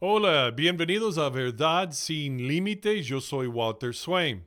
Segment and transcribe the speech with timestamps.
[0.00, 3.04] Hola, bienvenidos a Verdad sin Límites.
[3.04, 4.46] Yo soy Walter Swain.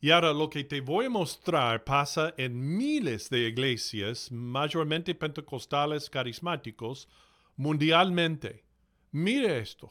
[0.00, 6.08] Y ahora lo que te voy a mostrar pasa en miles de iglesias, mayormente pentecostales
[6.08, 7.08] carismáticos,
[7.56, 8.62] mundialmente.
[9.10, 9.90] Mire esto.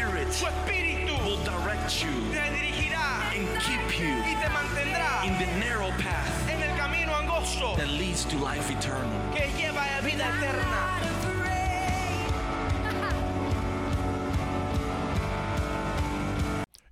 [0.00, 5.36] Spirit Su espíritu will direct you te dirigirá and keep y you te mantendrá in
[5.38, 9.12] the narrow path en el camino angosto that leads to life eternal.
[9.34, 10.96] que lleva a vida eterna.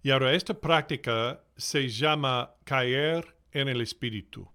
[0.02, 4.48] Y ahora esta práctica se llama caer en el espíritu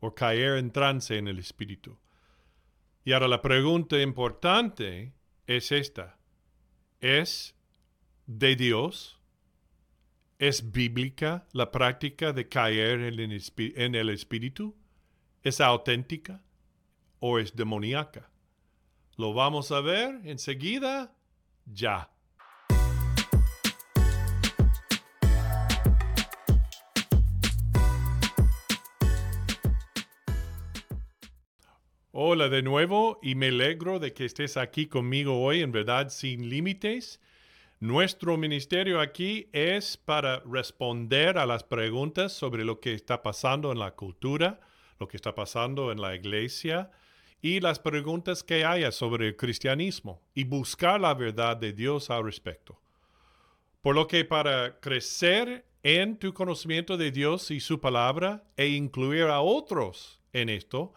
[0.00, 1.98] o caer en trance en el espíritu.
[3.04, 5.14] Y ahora la pregunta importante
[5.46, 6.18] es esta.
[7.00, 7.56] ¿Es
[8.38, 9.18] de Dios?
[10.38, 14.74] ¿Es bíblica la práctica de caer en el, espíritu?
[15.42, 16.42] ¿Es auténtica
[17.20, 18.30] o es demoníaca?
[19.16, 21.14] Lo vamos a ver enseguida,
[21.66, 22.10] ya.
[32.12, 36.48] Hola de nuevo y me alegro de que estés aquí conmigo hoy en Verdad sin
[36.48, 37.20] Límites.
[37.82, 43.80] Nuestro ministerio aquí es para responder a las preguntas sobre lo que está pasando en
[43.80, 44.60] la cultura,
[45.00, 46.92] lo que está pasando en la iglesia
[47.40, 52.22] y las preguntas que haya sobre el cristianismo y buscar la verdad de Dios al
[52.22, 52.80] respecto.
[53.80, 59.24] Por lo que para crecer en tu conocimiento de Dios y su palabra e incluir
[59.24, 60.94] a otros en esto,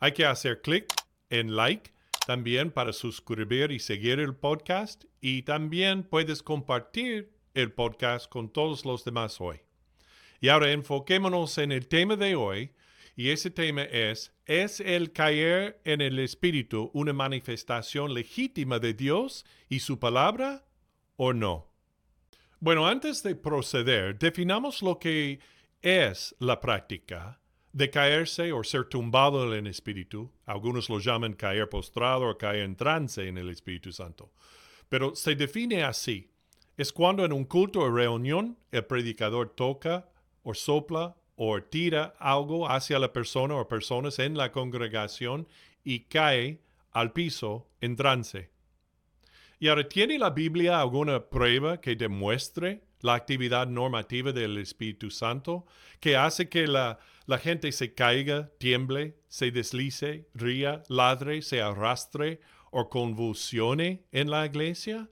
[0.00, 0.92] hay que hacer clic
[1.30, 1.95] en like
[2.26, 8.84] también para suscribir y seguir el podcast y también puedes compartir el podcast con todos
[8.84, 9.60] los demás hoy.
[10.40, 12.72] Y ahora enfoquémonos en el tema de hoy
[13.14, 19.46] y ese tema es, ¿es el caer en el espíritu una manifestación legítima de Dios
[19.68, 20.66] y su palabra
[21.14, 21.70] o no?
[22.58, 25.38] Bueno, antes de proceder, definamos lo que
[25.80, 27.40] es la práctica
[27.76, 30.32] de caerse o ser tumbado en el Espíritu.
[30.46, 34.32] Algunos lo llaman caer postrado o caer en trance en el Espíritu Santo.
[34.88, 36.30] Pero se define así.
[36.78, 40.08] Es cuando en un culto o reunión el predicador toca
[40.42, 45.46] o sopla o tira algo hacia la persona o personas en la congregación
[45.84, 46.62] y cae
[46.92, 48.48] al piso en trance.
[49.58, 55.66] Y ahora, ¿tiene la Biblia alguna prueba que demuestre la actividad normativa del Espíritu Santo
[56.00, 62.40] que hace que la, la gente se caiga, tiemble, se deslice, ría, ladre, se arrastre
[62.70, 65.08] o convulsione en la iglesia?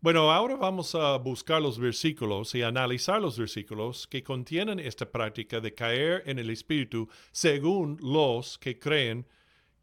[0.00, 5.60] Bueno, ahora vamos a buscar los versículos y analizar los versículos que contienen esta práctica
[5.60, 9.26] de caer en el Espíritu según los que creen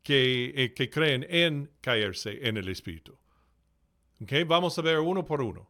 [0.03, 3.17] que, eh, creen en caerse en el Espíritu.
[4.21, 5.69] Ok, vamos a ver uno por uno.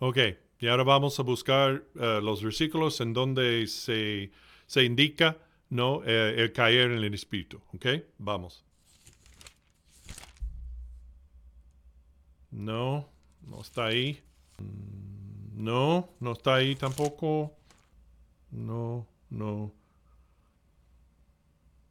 [0.00, 0.18] Ok,
[0.58, 4.32] y ahora vamos a buscar eh, los versículos en donde se,
[4.66, 5.38] se indica
[5.70, 6.02] ¿no?
[6.04, 7.60] Eh, el caer en el Espíritu.
[7.74, 7.86] Ok,
[8.18, 8.64] vamos.
[12.50, 13.08] No,
[13.42, 14.22] no está ahí.
[15.54, 17.56] No, no está ahí tampoco.
[18.50, 19.72] No, no.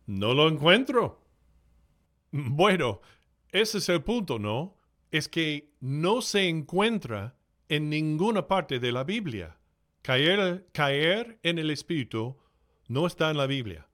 [0.07, 1.21] No lo encuentro.
[2.31, 3.01] Bueno,
[3.51, 4.77] ese es el punto, ¿no?
[5.11, 7.35] Es que no se encuentra
[7.69, 9.57] en ninguna parte de la Biblia.
[10.01, 12.37] Caer, caer en el Espíritu
[12.87, 13.87] no está en la Biblia.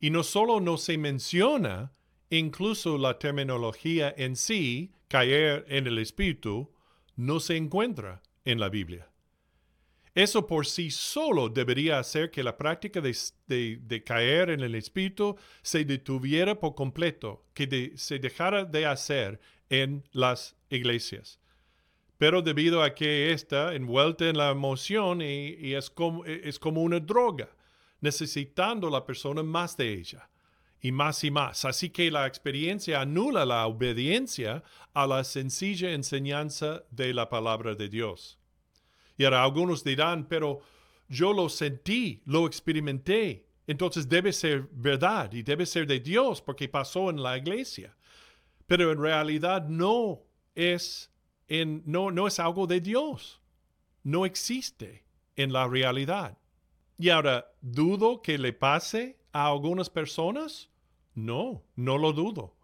[0.00, 1.92] Y no solo no se menciona,
[2.30, 6.72] incluso la terminología en sí, caer en el Espíritu,
[7.16, 9.10] no se encuentra en la Biblia.
[10.14, 15.84] Eso por sí solo debería hacer que la práctica de, caer en el Espíritu se
[15.84, 19.38] detuviera por completo, que se dejara de hacer
[19.68, 21.38] en las iglesias.
[22.16, 26.82] Pero debido a que está envuelta en la emoción y, y es, como, es como
[26.82, 27.50] una droga,
[28.00, 30.28] necesitando la persona más de ella
[30.80, 31.64] y más y más.
[31.64, 34.62] Así que la experiencia anula la obediencia
[34.94, 38.38] a la sencilla enseñanza de la palabra de Dios.
[39.16, 40.60] Y ahora algunos dirán, pero
[41.08, 46.68] yo lo sentí, lo experimenté, entonces debe ser verdad y debe ser de Dios porque
[46.68, 47.96] pasó en la iglesia.
[48.66, 50.22] Pero en realidad no
[50.54, 51.10] es,
[51.48, 53.40] en, no, no es algo de Dios.
[54.02, 55.04] No existe
[55.34, 56.38] en la realidad.
[56.98, 60.70] Y ahora, ¿dudo que le pase a algunas personas?
[61.14, 62.56] No, no lo dudo.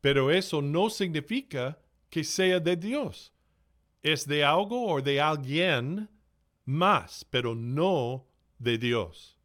[0.00, 1.78] Pero eso no significa
[2.10, 3.32] que sea de Dios.
[4.02, 6.10] Es de algo o de alguien
[6.64, 8.26] más, pero no
[8.58, 9.38] de Dios.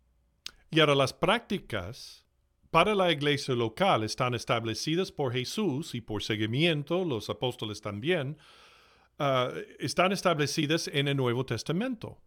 [0.70, 2.26] Y ahora las prácticas
[2.72, 8.38] para la iglesia local están establecidas por Jesús y por seguimiento, los apóstoles también,
[9.20, 12.20] ah, están establecidas en el Nuevo Testamento.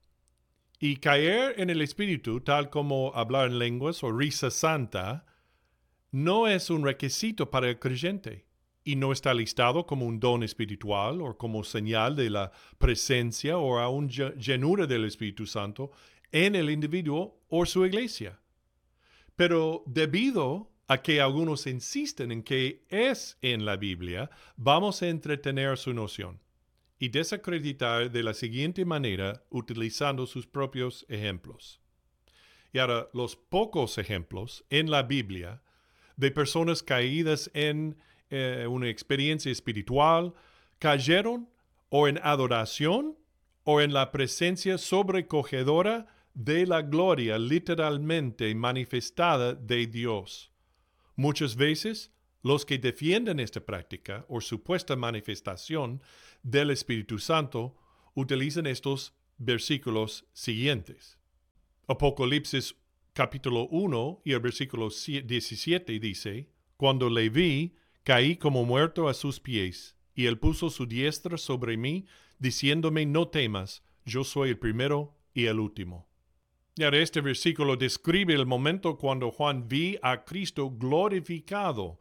[0.83, 5.27] Y caer en el Espíritu, tal como hablar en lenguas o risa santa,
[6.11, 8.47] no es un requisito para el creyente
[8.83, 13.79] y no está listado como un don espiritual o como señal de la presencia o
[13.79, 15.91] aún llenura del Espíritu Santo
[16.33, 18.41] en el individuo o su iglesia.
[19.37, 25.77] Pero debido a que algunos insisten en que es en la Biblia, vamos a entretener
[25.77, 26.41] su noción
[27.01, 31.81] y desacreditar de la siguiente manera utilizando sus propios ejemplos.
[32.73, 35.63] Y ahora, los pocos ejemplos en la Biblia
[36.17, 37.97] de personas caídas en
[38.29, 40.35] eh, una experiencia espiritual
[40.79, 41.49] cayeron
[41.89, 43.19] o en adoración
[43.65, 50.53] o en la presencia sobrecogedora de la gloria literalmente manifestada de Dios.
[51.17, 56.03] Muchas veces los que defienden esta práctica o supuesta manifestación
[56.43, 57.77] del Espíritu Santo
[58.15, 61.19] utilizan estos versículos siguientes.
[61.87, 62.77] Apocalipsis
[63.13, 69.41] capítulo 1 y el versículo 17 dice, Cuando le vi, caí como muerto a sus
[69.41, 72.07] pies, y él puso su diestra sobre mí,
[72.39, 76.09] diciéndome, no temas, yo soy el primero y el último.
[76.77, 81.99] Y este versículo describe el momento cuando Juan vi a Cristo glorificado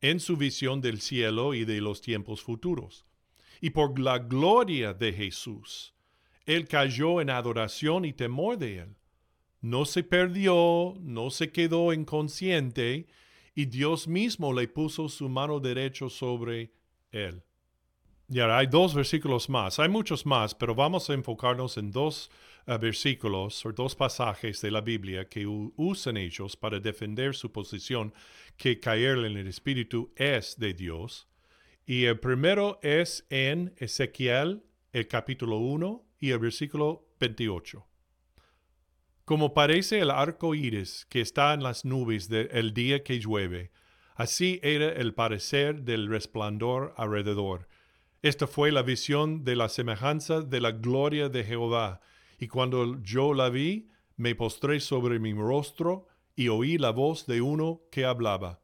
[0.00, 3.06] en su visión del cielo y de los tiempos futuros.
[3.60, 5.94] Y por la gloria de Jesús,
[6.46, 8.96] él cayó en adoración y temor de él.
[9.60, 13.06] No se perdió, no se quedó inconsciente,
[13.54, 16.72] y Dios mismo le puso su mano derecha sobre
[17.12, 17.42] él.
[18.32, 22.30] Y ahora hay dos versículos más, hay muchos más, pero vamos a enfocarnos en dos
[22.68, 28.14] uh, versículos o dos pasajes de la Biblia que usan ellos para defender su posición
[28.56, 31.26] que caer en el Espíritu es de Dios.
[31.84, 34.62] Y el primero es en Ezequiel,
[34.92, 37.84] el capítulo 1 y el versículo 28.
[39.24, 43.72] Como parece el arco iris que está en las nubes del día que llueve,
[44.14, 47.66] así era el parecer del resplandor alrededor
[48.22, 52.00] esta fue la visión de la semejanza de la gloria de Jehová,
[52.38, 56.06] y cuando yo la vi, me postré sobre mi rostro
[56.36, 58.60] y oí la voz de uno que hablaba.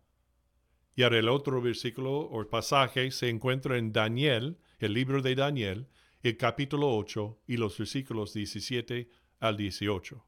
[0.95, 5.89] Y ahora el otro versículo o pasaje se encuentra en Daniel, el libro de Daniel,
[6.23, 9.09] el capítulo 8 y los versículos 17
[9.41, 10.25] al 18.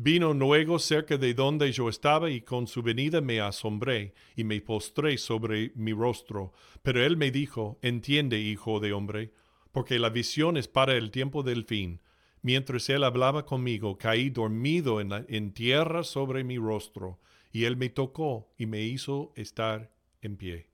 [0.00, 4.60] Vino luego cerca de donde yo estaba y con su venida me asombré y me
[4.60, 6.52] postré sobre mi rostro.
[6.84, 9.32] Pero él me dijo, entiende, hijo de hombre,
[9.72, 12.00] porque la visión es para el tiempo del fin.
[12.42, 17.18] Mientras él hablaba conmigo, caí dormido en, en tierra sobre mi rostro,
[17.50, 19.90] y él me tocó y me hizo estar
[20.22, 20.68] en pie.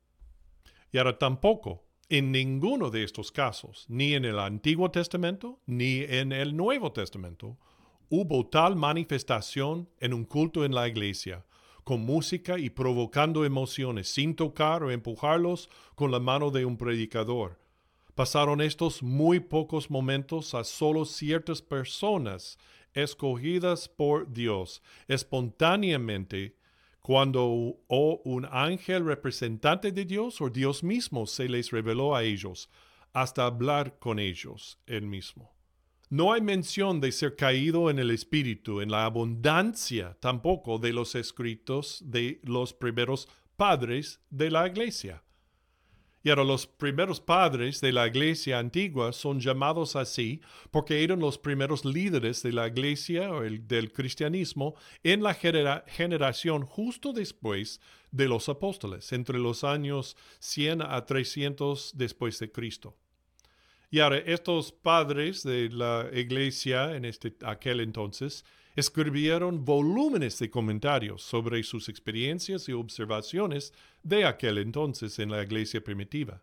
[0.92, 6.32] Y ahora tampoco, en ninguno de estos casos, ni en el Antiguo Testamento, ni en
[6.32, 7.56] el Nuevo Testamento,
[8.08, 11.44] hubo tal manifestación en un culto en la iglesia,
[11.84, 17.58] con música y provocando emociones, sin tocar o empujarlos con la mano de un predicador.
[18.14, 22.58] Pasaron estos muy pocos momentos a solo ciertas personas
[22.94, 26.56] escogidas por Dios, espontáneamente,
[27.00, 27.44] cuando
[27.88, 32.70] o un ángel representante de Dios o Dios mismo se les reveló a ellos,
[33.12, 35.52] hasta hablar con ellos él mismo.
[36.10, 41.14] No hay mención de ser caído en el espíritu, en la abundancia tampoco de los
[41.14, 45.22] escritos de los primeros padres de la iglesia.
[46.24, 51.36] Y ahora los primeros padres de la iglesia antigua son llamados así porque eran los
[51.36, 57.78] primeros líderes de la iglesia o del cristianismo en la generación justo después
[58.10, 62.96] de los apóstoles, entre los años 100 a 300 después de Cristo.
[63.90, 68.44] Y ahora, estos padres de la iglesia en este, aquel entonces
[68.76, 73.72] escribieron volúmenes de comentarios sobre sus experiencias y observaciones
[74.02, 76.42] de aquel entonces en la iglesia primitiva.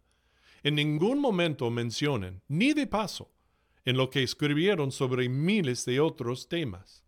[0.64, 3.32] En ningún momento mencionan, ni de paso,
[3.84, 7.04] en lo que escribieron sobre miles de otros temas.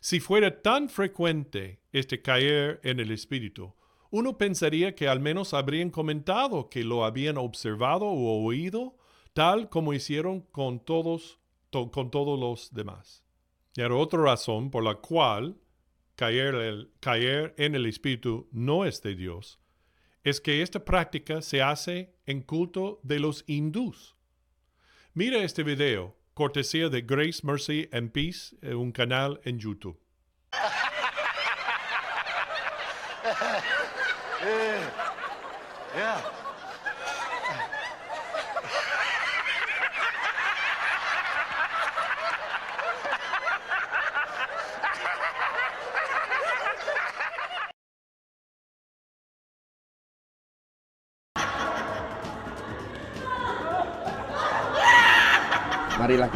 [0.00, 3.74] Si fuera tan frecuente este caer en el espíritu,
[4.10, 8.96] uno pensaría que al menos habrían comentado que lo habían observado o oído,
[9.32, 11.38] tal como hicieron con todos,
[11.70, 13.24] to- con todos los demás.
[13.76, 15.56] Y ahora otra razón por la cual
[16.16, 19.58] caer, el- caer en el espíritu no es de Dios
[20.22, 24.16] es que esta práctica se hace en culto de los hindús.
[25.14, 29.98] Mira este video, cortesía de Grace, Mercy and Peace, eh, un canal en YouTube.
[35.94, 36.49] Marilah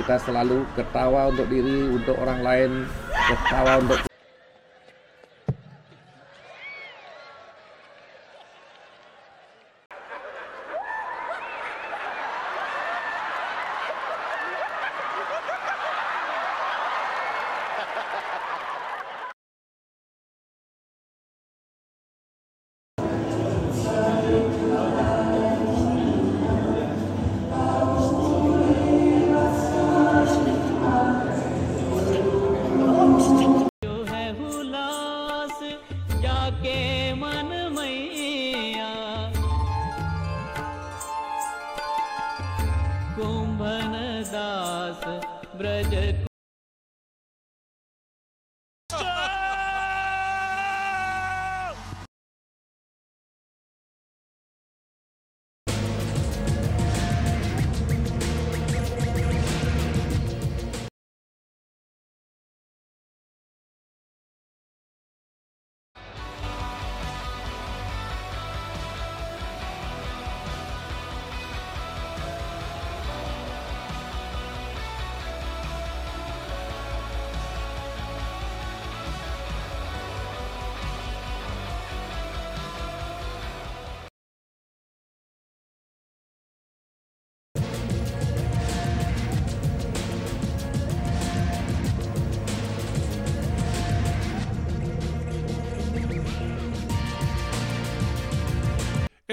[0.04, 2.70] kita selalu ketawa untuk diri, untuk orang lain,
[3.08, 4.04] ketawa untuk
[37.20, 38.92] मन मैया
[43.16, 43.92] कुंभन
[44.32, 45.04] दास
[45.56, 46.23] Braj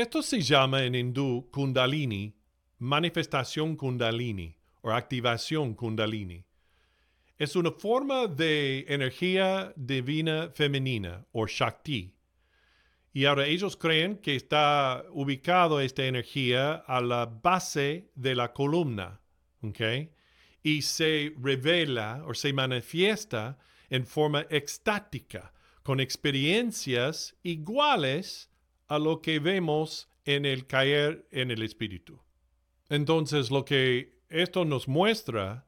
[0.01, 2.34] Esto se llama en hindú kundalini,
[2.79, 6.43] manifestación kundalini o activación kundalini.
[7.38, 12.15] Es una forma de energía divina femenina o Shakti.
[13.13, 19.22] Y ahora ellos creen que está ubicado esta energía a la base de la columna,
[19.62, 19.81] ¿ok?
[20.63, 23.60] Y se revela o se manifiesta
[23.91, 25.53] en forma extática,
[25.84, 28.50] con experiencias iguales
[28.91, 32.19] a lo que vemos en el caer en el espíritu.
[32.89, 35.65] Entonces, lo que esto nos muestra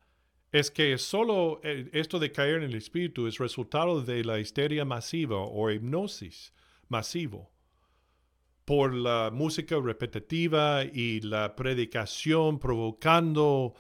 [0.52, 4.84] es que solo eh, esto de caer en el espíritu es resultado de la histeria
[4.84, 6.54] masiva o hipnosis
[6.90, 7.54] masivo
[8.66, 13.74] por la música repetitiva y la predicación provocando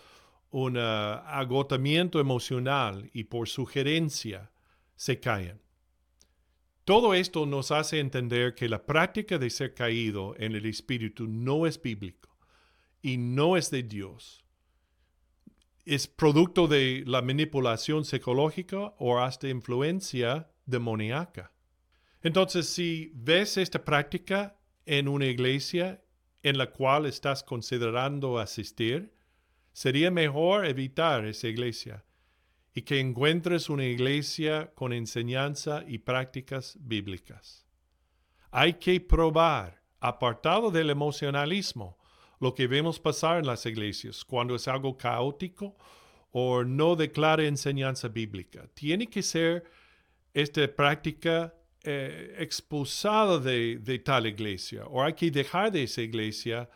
[0.52, 4.54] un ah, agotamiento emocional y por sugerencia
[4.96, 5.63] se caen.
[6.86, 11.66] Todo esto nos hace entender que la práctica de ser caído en el espíritu no
[11.66, 12.38] es bíblico
[13.02, 14.44] y no es de Dios.
[15.86, 21.54] Es producto de la manipulación psicológica o hasta influencia demoníaca.
[22.22, 26.04] Entonces, si ves esta práctica en una iglesia
[26.42, 29.14] en la cual estás considerando asistir,
[29.72, 32.04] sería mejor evitar esa iglesia
[32.74, 37.66] y que encuentres una iglesia con enseñanza y prácticas bíblicas.
[38.52, 41.98] Hay que probar, apartado del emocionalismo,
[42.40, 45.78] lo que vemos pasar en las iglesias cuando es algo caótico
[46.32, 48.68] o no declara enseñanza bíblica.
[48.74, 49.64] Tiene que ser
[50.34, 51.54] esta práctica
[51.84, 56.70] eh, expulsada de, de tal iglesia o hay que dejar de esa iglesia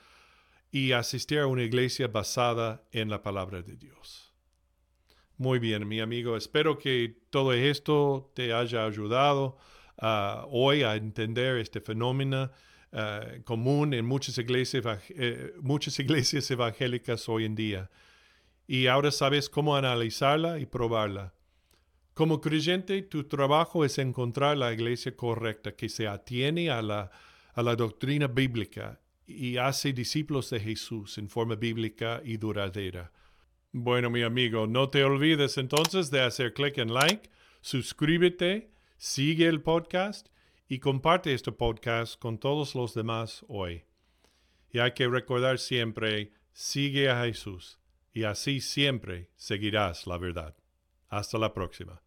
[0.72, 4.27] y asistir a una iglesia basada en la palabra de Dios.
[5.40, 6.36] Muy bien, mi amigo.
[6.36, 9.58] Espero que todo esto te haya ayudado
[10.00, 12.50] ah, hoy a entender este fenómeno
[12.92, 17.92] ah, común en muchas iglesias, eh, muchas iglesias evangélicas hoy en día.
[18.66, 21.36] Y ahora sabes cómo analizarla y probarla.
[22.16, 27.12] Como creyente, tu trabajo es encontrar la iglesia correcta que se atiene a la,
[27.54, 33.12] a la doctrina bíblica y hace discípulos de Jesús en forma bíblica y duradera.
[33.80, 37.30] Bueno, mi amigo, no te olvides entonces de hacer clic en like,
[37.62, 40.30] suscríbete, sigue el podcast
[40.68, 43.86] y comparte este podcast con todos los demás hoy.
[44.72, 47.80] Y hay que recordar siempre, sigue a Jesús
[48.14, 50.56] y así siempre seguirás la verdad.
[51.08, 52.02] Hasta la próxima.